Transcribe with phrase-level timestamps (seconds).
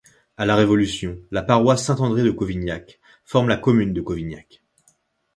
[0.35, 4.63] À la Révolution, la paroisse Saint-André de Cauvignac forme la commune de Cauvignac.